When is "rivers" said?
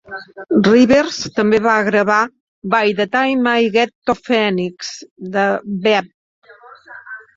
0.67-1.17